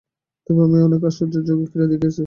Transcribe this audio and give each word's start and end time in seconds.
তবে 0.47 0.61
আমি 0.67 0.77
অনেক 0.87 1.01
আশ্চর্য 1.09 1.35
যৌগিক 1.47 1.69
ক্রিয়া 1.71 1.87
দেখিয়াছি। 1.91 2.19